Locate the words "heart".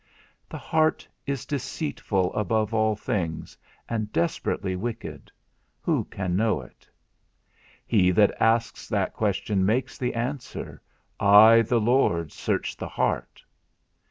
0.57-1.07, 12.89-13.43